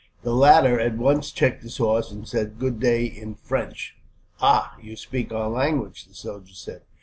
The 0.23 0.33
latter 0.33 0.79
at 0.79 0.97
once 0.97 1.29
checked 1.29 1.61
his 1.61 1.77
horse, 1.77 2.09
and 2.09 2.27
said 2.27 2.57
good 2.57 2.79
day, 2.79 3.05
in 3.05 3.35
French. 3.35 3.95
"Ah, 4.39 4.75
you 4.81 4.95
speak 4.95 5.31
our 5.31 5.47
language!" 5.47 6.05
the 6.07 6.15
soldier 6.15 6.55
said. 6.55 6.81